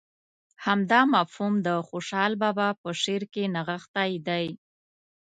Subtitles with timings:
[0.65, 4.45] همدا مفهوم د خوشحال بابا په شعر کې نغښتی دی.